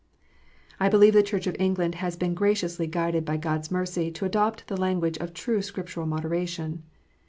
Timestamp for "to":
4.13-4.25